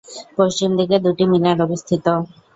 [0.37, 2.05] পশ্চিম দিকে দুটি মিনার অবস্থিত।